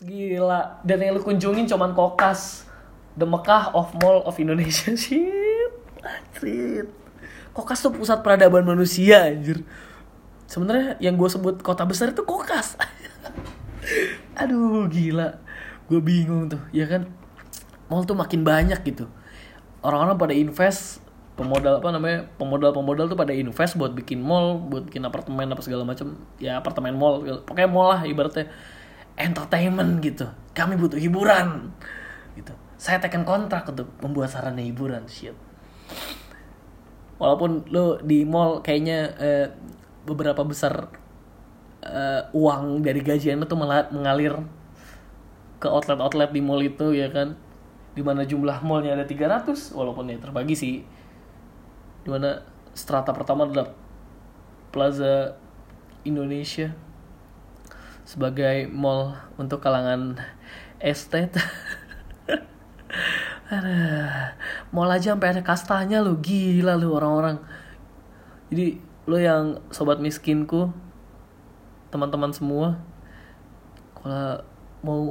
gila. 0.07 0.83
Dan 0.83 0.99
yang 1.03 1.19
lu 1.19 1.23
kunjungin 1.23 1.67
cuman 1.67 1.95
kokas. 1.95 2.67
The 3.13 3.29
Mekah 3.29 3.77
of 3.77 3.93
Mall 4.01 4.25
of 4.25 4.41
Indonesia. 4.41 4.97
Shit 5.03 5.53
shit. 6.43 6.89
Kokas 7.53 7.85
tuh 7.85 7.93
pusat 7.93 8.25
peradaban 8.25 8.65
manusia 8.65 9.29
anjir. 9.29 9.63
Sebenarnya 10.49 10.97
yang 11.01 11.17
gue 11.17 11.29
sebut 11.29 11.61
kota 11.61 11.85
besar 11.85 12.13
itu 12.13 12.25
kokas. 12.25 12.81
Aduh 14.41 14.89
gila. 14.89 15.41
Gue 15.87 16.01
bingung 16.01 16.49
tuh 16.49 16.63
ya 16.73 16.89
kan? 16.89 17.09
Mall 17.93 18.09
tuh 18.09 18.17
makin 18.17 18.43
banyak 18.43 18.81
gitu. 18.89 19.07
Orang-orang 19.85 20.17
pada 20.17 20.35
invest 20.35 21.05
pemodal 21.43 21.83
apa 21.83 21.89
namanya 21.91 22.19
pemodal-pemodal 22.39 23.11
tuh 23.11 23.19
pada 23.19 23.35
invest 23.35 23.75
buat 23.75 23.93
bikin 23.99 24.23
mall 24.23 24.63
buat 24.63 24.87
bikin 24.87 25.03
apartemen 25.03 25.51
apa 25.51 25.59
segala 25.59 25.83
macam 25.83 26.15
ya 26.39 26.63
apartemen 26.63 26.95
mall 26.95 27.19
pokoknya 27.43 27.69
mall 27.69 27.91
lah 27.91 28.07
ibaratnya. 28.07 28.47
Entertainment 29.13 30.01
gitu. 30.01 30.25
Kami 30.57 30.79
butuh 30.81 30.97
hiburan. 30.97 31.69
Gitu. 32.33 32.55
Saya 32.81 32.97
tekan 32.97 33.29
kontrak 33.29 33.69
untuk 33.69 33.93
membuat 34.01 34.33
sarana 34.33 34.63
hiburan 34.65 35.05
shit. 35.05 35.37
Walaupun 37.21 37.69
lo 37.69 38.01
di 38.01 38.25
mall 38.25 38.65
kayaknya 38.65 38.99
eh, 39.21 39.47
beberapa 40.09 40.41
besar 40.49 40.89
eh, 41.85 42.25
uang 42.33 42.81
dari 42.81 43.05
gajian 43.05 43.37
lo 43.37 43.47
tuh 43.47 43.61
mengalir 43.61 44.33
ke 45.61 45.69
outlet-outlet 45.69 46.33
di 46.33 46.41
mall 46.41 46.65
itu 46.65 46.97
ya 46.97 47.13
kan? 47.13 47.37
Di 47.93 48.01
mana 48.01 48.25
jumlah 48.25 48.65
mallnya 48.65 48.97
ada 48.97 49.05
300 49.05 49.77
walaupun 49.77 50.09
ya 50.09 50.17
terbagi 50.17 50.57
sih 50.57 50.75
di 52.03 52.09
mana 52.11 52.43
strata 52.75 53.15
pertama 53.15 53.47
adalah 53.47 53.71
Plaza 54.75 55.37
Indonesia 56.03 56.75
sebagai 58.03 58.67
mall 58.69 59.15
untuk 59.39 59.63
kalangan 59.63 60.19
estate. 60.83 61.39
Mall 64.75 64.89
aja 64.89 65.13
sampai 65.13 65.37
ada 65.37 65.43
kastanya 65.45 66.01
lu 66.01 66.19
gila 66.19 66.75
lu 66.75 66.97
orang-orang. 66.97 67.39
Jadi 68.49 68.81
lo 69.05 69.17
yang 69.21 69.61
sobat 69.69 70.01
miskinku 70.01 70.73
teman-teman 71.93 72.33
semua 72.33 72.81
kalau 74.01 74.41
mau 74.81 75.03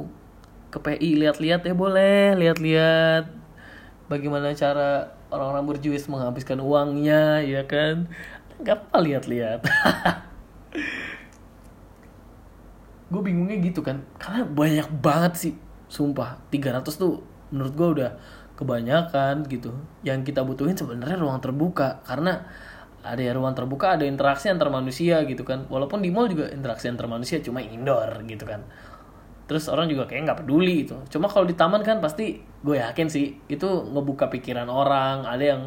ke 0.74 0.78
PI 0.82 1.22
lihat-lihat 1.22 1.62
ya 1.64 1.74
boleh. 1.74 2.34
Lihat-lihat 2.36 3.24
bagaimana 4.10 4.52
cara 4.52 5.21
orang-orang 5.32 5.74
berjuis 5.74 6.04
menghabiskan 6.06 6.60
uangnya 6.60 7.40
ya 7.40 7.64
kan? 7.64 8.12
Nggak 8.60 8.86
apa 8.86 8.96
lihat-lihat. 9.00 9.60
Gue 13.12 13.22
bingungnya 13.24 13.56
gitu 13.64 13.80
kan. 13.80 14.04
Karena 14.20 14.44
banyak 14.44 14.88
banget 15.00 15.32
sih 15.40 15.54
sumpah. 15.88 16.36
300 16.52 16.84
tuh 16.92 17.24
menurut 17.52 17.74
gue 17.76 17.88
udah 18.00 18.10
kebanyakan 18.56 19.44
gitu. 19.48 19.72
Yang 20.04 20.32
kita 20.32 20.44
butuhin 20.44 20.76
sebenarnya 20.76 21.20
ruang 21.20 21.40
terbuka. 21.40 22.04
Karena 22.04 22.44
ada 23.02 23.18
ruang 23.34 23.52
terbuka 23.52 23.98
ada 23.98 24.06
interaksi 24.06 24.48
antar 24.48 24.72
manusia 24.72 25.20
gitu 25.28 25.44
kan. 25.44 25.68
Walaupun 25.68 26.00
di 26.00 26.08
mall 26.08 26.32
juga 26.32 26.48
interaksi 26.48 26.88
antar 26.88 27.10
manusia 27.10 27.44
cuma 27.44 27.60
indoor 27.60 28.24
gitu 28.24 28.48
kan 28.48 28.64
terus 29.52 29.68
orang 29.68 29.84
juga 29.84 30.08
kayak 30.08 30.24
nggak 30.24 30.38
peduli 30.40 30.88
itu 30.88 30.96
cuma 31.12 31.28
kalau 31.28 31.44
di 31.44 31.52
taman 31.52 31.84
kan 31.84 32.00
pasti 32.00 32.40
gue 32.62 32.78
yakin 32.78 33.10
sih 33.10 33.36
itu 33.50 33.68
ngebuka 33.90 34.30
pikiran 34.30 34.70
orang. 34.70 35.26
Ada 35.26 35.44
yang 35.44 35.62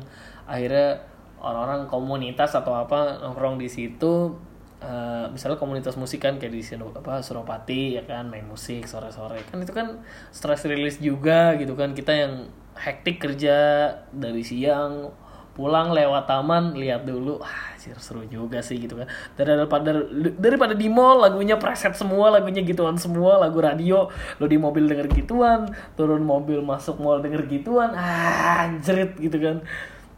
akhirnya 0.48 1.04
orang-orang 1.44 1.86
komunitas 1.92 2.56
atau 2.56 2.74
apa 2.74 3.22
nongkrong 3.22 3.60
di 3.60 3.68
situ 3.70 4.34
uh, 4.82 5.28
misalnya 5.30 5.60
komunitas 5.60 6.00
musik 6.00 6.24
kan 6.24 6.40
kayak 6.40 6.56
di 6.56 6.64
sini 6.64 6.82
apa 6.82 7.22
Suropati 7.22 8.00
ya 8.00 8.04
kan 8.08 8.32
main 8.32 8.48
musik 8.48 8.88
sore-sore. 8.88 9.44
Kan 9.52 9.62
itu 9.62 9.76
kan 9.76 10.02
stress 10.32 10.66
release 10.66 11.04
juga 11.04 11.54
gitu 11.60 11.76
kan. 11.76 11.92
Kita 11.92 12.16
yang 12.16 12.48
hektik 12.76 13.20
kerja 13.20 13.92
dari 14.12 14.44
siang 14.44 15.12
pulang 15.56 15.96
lewat 15.96 16.28
taman 16.28 16.76
lihat 16.76 17.08
dulu 17.08 17.40
ah 17.40 17.72
seru 17.80 18.28
juga 18.28 18.60
sih 18.60 18.76
gitu 18.76 19.00
kan. 19.00 19.08
Daripada 19.40 19.96
daripada 20.36 20.76
di 20.76 20.92
mall 20.92 21.24
lagunya 21.24 21.56
preset 21.56 21.96
semua 21.96 22.28
lagunya 22.28 22.60
gituan 22.66 23.00
semua 23.00 23.40
lagu 23.40 23.64
radio 23.64 24.12
lo 24.42 24.46
di 24.52 24.60
mobil 24.60 24.84
denger 24.90 25.08
gituan 25.16 25.72
turun 25.96 26.26
mobil 26.28 26.60
masuk 26.60 27.00
mall 27.00 27.24
denger 27.24 27.48
gituan 27.48 27.96
ah 27.96 28.68
anjrit 28.68 29.16
gitu 29.16 29.40
kan. 29.40 29.64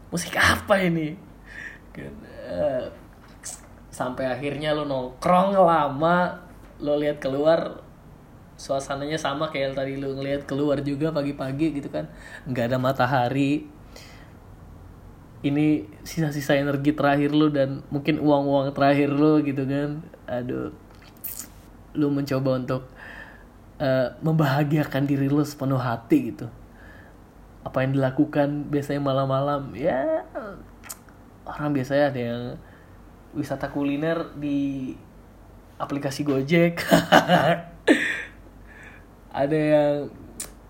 Musik 0.10 0.34
apa 0.40 0.80
ini? 0.82 1.14
Kan, 1.94 2.16
uh, 2.50 2.90
sampai 3.94 4.32
akhirnya 4.32 4.74
lo 4.74 4.88
nongkrong 4.90 5.54
lama 5.54 6.40
lo 6.82 6.98
lihat 6.98 7.22
keluar 7.22 7.86
suasananya 8.58 9.22
sama 9.22 9.54
kayak 9.54 9.78
tadi 9.78 10.02
lo 10.02 10.18
ngeliat 10.18 10.50
keluar 10.50 10.82
juga 10.82 11.14
pagi-pagi 11.14 11.78
gitu 11.78 11.94
kan. 11.94 12.10
Nggak 12.50 12.74
ada 12.74 12.78
matahari 12.82 13.77
ini 15.46 15.86
sisa-sisa 16.02 16.58
energi 16.58 16.94
terakhir 16.94 17.30
lu 17.34 17.54
dan 17.54 17.86
mungkin 17.94 18.18
uang-uang 18.18 18.74
terakhir 18.74 19.14
lu 19.14 19.42
gitu 19.46 19.64
kan. 19.66 20.02
Aduh 20.26 20.74
lu 21.98 22.14
mencoba 22.14 22.62
untuk 22.62 22.86
uh, 23.82 24.14
membahagiakan 24.22 25.10
diri 25.10 25.26
lu 25.28 25.42
sepenuh 25.42 25.82
hati 25.82 26.32
gitu. 26.32 26.48
Apa 27.66 27.84
yang 27.84 27.98
dilakukan 27.98 28.70
biasanya 28.70 29.02
malam-malam? 29.02 29.74
Ya 29.74 30.24
orang 31.44 31.74
biasanya 31.74 32.06
ada 32.14 32.22
yang 32.22 32.44
wisata 33.34 33.68
kuliner 33.74 34.32
di 34.38 34.94
aplikasi 35.82 36.24
Gojek. 36.24 36.82
Ada 39.38 39.54
yang 39.54 40.10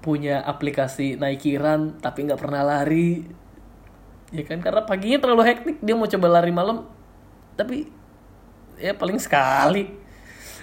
punya 0.04 0.44
aplikasi 0.44 1.16
Nike 1.16 1.56
Run 1.56 2.04
tapi 2.04 2.28
nggak 2.28 2.36
pernah 2.36 2.68
lari 2.68 3.24
ya 4.32 4.44
kan? 4.44 4.60
Karena 4.60 4.84
paginya 4.84 5.20
terlalu 5.24 5.44
hektik 5.48 5.78
dia 5.80 5.96
mau 5.96 6.10
coba 6.10 6.28
lari 6.40 6.52
malam. 6.52 6.88
Tapi 7.56 7.88
ya 8.78 8.94
paling 8.94 9.20
sekali. 9.22 9.90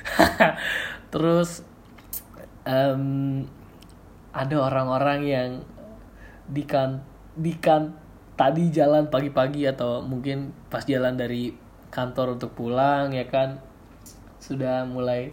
Terus 1.13 1.65
um, 2.67 3.43
ada 4.35 4.57
orang-orang 4.59 5.21
yang 5.25 5.51
di 6.45 6.67
kan 6.67 7.01
di 7.35 7.57
kan 7.57 7.97
tadi 8.35 8.69
jalan 8.69 9.09
pagi-pagi 9.09 9.65
atau 9.65 10.03
mungkin 10.03 10.51
pas 10.69 10.85
jalan 10.85 11.15
dari 11.15 11.55
kantor 11.91 12.39
untuk 12.39 12.53
pulang 12.55 13.15
ya 13.15 13.27
kan? 13.31 13.63
Sudah 14.43 14.85
mulai 14.85 15.33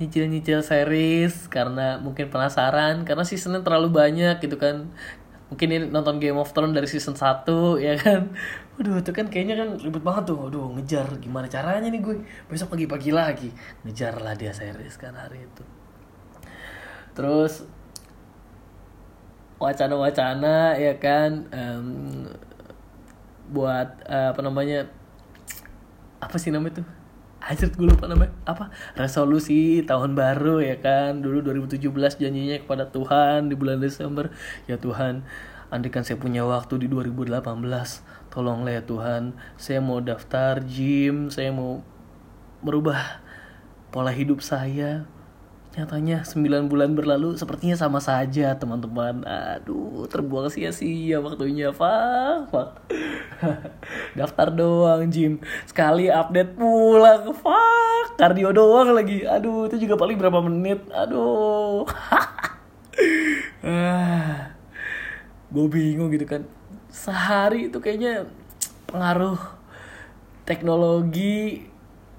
nyicil-nyicil 0.00 0.64
series 0.64 1.46
karena 1.52 2.00
mungkin 2.00 2.32
penasaran 2.32 3.04
karena 3.04 3.22
seasonnya 3.22 3.60
terlalu 3.60 3.92
banyak 3.92 4.40
gitu 4.40 4.56
kan 4.56 4.88
mungkin 5.52 5.68
ini 5.68 5.84
nonton 5.92 6.16
Game 6.16 6.40
of 6.40 6.48
Thrones 6.56 6.72
dari 6.72 6.88
season 6.88 7.12
1 7.12 7.44
ya 7.76 7.92
kan? 8.00 8.32
Waduh 8.80 9.04
itu 9.04 9.12
kan 9.12 9.28
kayaknya 9.28 9.60
kan 9.60 9.76
ribet 9.76 10.00
banget 10.00 10.32
tuh. 10.32 10.48
Waduh 10.48 10.72
ngejar. 10.80 11.04
Gimana 11.20 11.44
caranya 11.44 11.92
nih 11.92 12.00
gue? 12.00 12.24
Besok 12.48 12.72
pagi-pagi 12.72 13.12
lagi. 13.12 13.52
Ngejar 13.84 14.16
lah 14.24 14.32
dia 14.32 14.56
series 14.56 14.96
kan 14.96 15.12
hari 15.12 15.44
itu. 15.44 15.64
Terus 17.12 17.68
wacana-wacana 19.60 20.80
ya 20.80 20.96
kan? 20.96 21.52
Um, 21.52 22.32
buat 23.52 24.08
eh, 24.08 24.32
apa 24.32 24.40
namanya 24.40 24.88
apa 26.24 26.40
sih 26.40 26.48
namanya 26.48 26.80
tuh 26.80 26.88
Anjir 27.42 27.74
gue 27.74 27.86
lupa 27.90 28.06
namanya. 28.06 28.30
Apa? 28.46 28.70
Resolusi 28.94 29.82
tahun 29.82 30.14
baru 30.14 30.62
ya 30.62 30.78
kan? 30.78 31.18
Dulu 31.18 31.42
2017 31.42 32.22
janjinya 32.22 32.56
kepada 32.62 32.86
Tuhan 32.90 33.50
di 33.50 33.54
bulan 33.58 33.82
Desember. 33.82 34.30
Ya 34.70 34.78
Tuhan 34.78 35.26
andaikan 35.72 36.04
saya 36.04 36.20
punya 36.20 36.44
waktu 36.44 36.84
di 36.84 36.86
2018 36.92 37.40
tolonglah 38.28 38.76
ya 38.76 38.84
Tuhan 38.84 39.32
saya 39.56 39.80
mau 39.80 40.04
daftar 40.04 40.60
gym 40.60 41.32
saya 41.32 41.48
mau 41.48 41.80
merubah 42.60 43.24
pola 43.88 44.12
hidup 44.12 44.44
saya 44.44 45.08
Nyatanya 45.72 46.20
9 46.20 46.68
bulan 46.68 46.92
berlalu 46.92 47.32
sepertinya 47.40 47.72
sama 47.72 47.96
saja 47.96 48.52
teman-teman. 48.60 49.24
Aduh 49.24 50.04
terbuang 50.04 50.52
sia-sia 50.52 51.16
waktunya 51.16 51.72
Fuck, 51.72 52.52
fuck. 52.52 52.70
Daftar 54.18 54.52
doang 54.52 55.08
Jim. 55.08 55.40
Sekali 55.64 56.12
update 56.12 56.60
pulang 56.60 57.32
Fuck 57.32 58.20
Kardio 58.20 58.52
doang 58.52 58.92
lagi. 58.92 59.24
Aduh 59.24 59.64
itu 59.64 59.88
juga 59.88 59.96
paling 59.96 60.20
berapa 60.20 60.44
menit? 60.44 60.84
Aduh. 60.92 61.88
Ah, 63.62 64.52
Gue 65.48 65.70
bingung 65.70 66.12
gitu 66.12 66.28
kan. 66.28 66.44
Sehari 66.92 67.72
itu 67.72 67.78
kayaknya 67.80 68.28
Pengaruh 68.84 69.38
Teknologi 70.44 71.64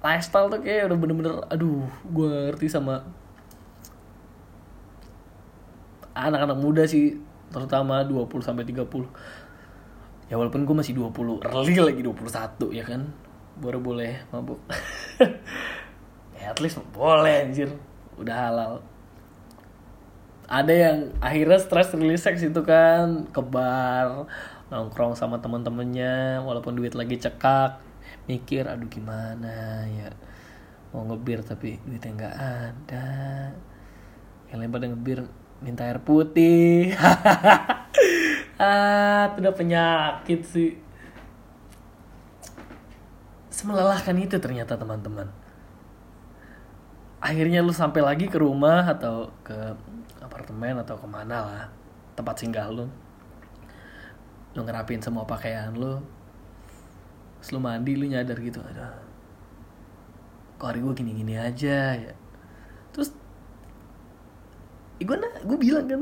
Lifestyle 0.01 0.49
tuh 0.49 0.65
kayak 0.65 0.89
udah 0.89 0.97
bener-bener 0.97 1.35
Aduh 1.53 1.85
gue 2.09 2.27
ngerti 2.49 2.71
sama 2.71 3.05
anak-anak 6.13 6.57
muda 6.57 6.83
sih 6.85 7.17
terutama 7.53 8.01
20 8.05 8.41
sampai 8.41 8.65
30 8.65 8.89
ya 10.31 10.39
walaupun 10.39 10.65
gue 10.65 10.75
masih 10.77 10.97
20 10.97 11.45
early 11.45 11.75
lagi 11.77 12.01
21 12.01 12.73
ya 12.73 12.83
kan? 12.85 13.01
Baru 13.59 13.77
boleh 13.83 14.25
mabuk. 14.33 14.57
Ya 16.43 16.51
at 16.51 16.59
least 16.59 16.75
boleh 16.91 17.47
anjir. 17.47 17.71
Udah 18.19 18.35
halal. 18.35 18.73
Ada 20.43 20.73
yang 20.75 20.97
akhirnya 21.23 21.55
stress 21.55 21.95
release 21.95 22.27
sex 22.27 22.43
itu 22.43 22.61
kan 22.67 23.31
ke 23.31 23.39
bar 23.39 24.27
nongkrong 24.67 25.15
sama 25.15 25.39
temen-temennya 25.39 26.43
walaupun 26.43 26.75
duit 26.75 26.99
lagi 26.99 27.15
cekak. 27.15 27.79
Mikir 28.27 28.67
aduh 28.67 28.91
gimana 28.91 29.87
ya? 29.87 30.11
Mau 30.91 31.07
ngebir 31.07 31.47
tapi 31.47 31.79
duitnya 31.87 32.11
nggak 32.11 32.35
ada. 32.35 33.07
Yang 34.51 34.67
pada 34.67 34.85
ngebir 34.91 35.19
minta 35.63 35.87
air 35.87 35.99
putih. 36.03 36.91
Ah 38.53 39.33
udah 39.33 39.49
penyakit 39.49 40.45
sih. 40.45 40.77
Semelelahkan 43.49 44.13
itu 44.21 44.37
ternyata 44.37 44.77
teman-teman. 44.77 45.25
Akhirnya 47.17 47.65
lu 47.65 47.73
sampai 47.73 48.05
lagi 48.05 48.29
ke 48.29 48.37
rumah 48.37 48.85
atau 48.85 49.33
ke 49.41 49.57
apartemen 50.21 50.79
atau 50.85 50.95
ke 50.95 51.07
mana 51.09 51.37
lah 51.43 51.65
tempat 52.13 52.45
singgah 52.45 52.69
lu. 52.69 52.85
Lu 54.53 54.61
ngerapin 54.61 55.01
semua 55.01 55.25
pakaian 55.25 55.73
lu. 55.73 55.97
Terus 57.41 57.49
lu 57.57 57.59
mandi 57.59 57.97
lu 57.97 58.05
nyadar 58.05 58.37
gitu 58.37 58.61
ada 58.61 59.03
kok 60.63 60.71
hari 60.71 60.79
gue 60.79 60.95
gini-gini 60.95 61.35
aja 61.35 61.91
ya. 61.99 62.13
Terus 62.95 63.11
gue 65.01 65.17
gue 65.19 65.57
bilang 65.57 65.85
kan 65.89 66.01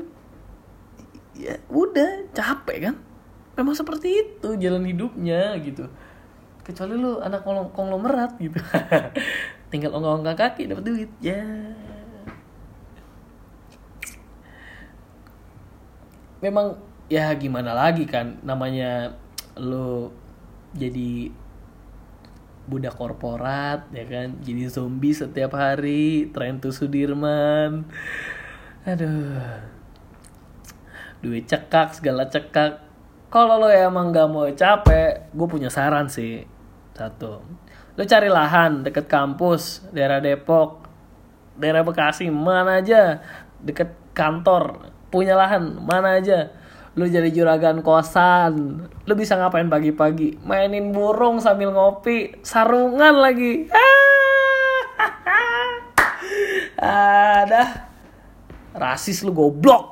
ya 1.35 1.55
udah 1.71 2.31
capek 2.35 2.91
kan? 2.91 2.95
Memang 3.55 3.75
seperti 3.75 4.07
itu 4.23 4.49
jalan 4.59 4.83
hidupnya 4.87 5.55
gitu. 5.59 5.87
Kecuali 6.61 6.95
lu 6.95 7.19
anak 7.19 7.43
konglomerat 7.75 8.37
gitu. 8.37 8.59
Tinggal 9.71 9.95
ongkang-ongkang 9.95 10.37
kaki 10.37 10.69
dapat 10.71 10.83
duit. 10.85 11.11
Ya. 11.23 11.41
Memang 16.41 16.79
ya 17.11 17.27
gimana 17.35 17.75
lagi 17.75 18.07
kan 18.07 18.39
namanya 18.41 19.13
lu 19.59 20.15
jadi 20.71 21.31
budak 22.71 22.95
korporat 22.95 23.89
ya 23.91 24.05
kan? 24.07 24.39
Jadi 24.39 24.71
zombie 24.71 25.11
setiap 25.11 25.57
hari 25.59 26.31
tren 26.31 26.63
tuh 26.63 26.71
Sudirman 26.71 27.89
aduh. 28.85 29.37
Duit 31.21 31.45
cekak 31.45 31.93
segala 31.93 32.25
cekak. 32.25 32.81
Kalau 33.31 33.61
lo 33.61 33.69
emang 33.69 34.11
gak 34.11 34.27
mau 34.27 34.49
capek 34.49 35.31
gue 35.31 35.47
punya 35.47 35.69
saran 35.69 36.09
sih. 36.09 36.43
Satu 36.97 37.39
lo 37.91 38.03
cari 38.07 38.31
lahan 38.31 38.81
deket 38.81 39.05
kampus 39.05 39.85
daerah 39.93 40.17
Depok. 40.17 40.89
Daerah 41.59 41.85
Bekasi 41.85 42.31
mana 42.33 42.81
aja? 42.81 43.21
Deket 43.61 43.93
kantor 44.17 44.89
punya 45.13 45.37
lahan 45.37 45.77
mana 45.83 46.17
aja? 46.17 46.49
Lo 46.97 47.05
jadi 47.05 47.29
juragan 47.29 47.85
kosan. 47.85 48.87
Lo 49.05 49.13
bisa 49.15 49.37
ngapain 49.37 49.69
pagi-pagi? 49.69 50.41
Mainin 50.43 50.91
burung 50.91 51.39
sambil 51.39 51.71
ngopi. 51.71 52.41
Sarungan 52.41 53.21
lagi. 53.21 53.53
Ah, 56.81 57.45
ada 57.45 57.90
rasis 58.73 59.23
lu 59.23 59.31
goblok 59.35 59.90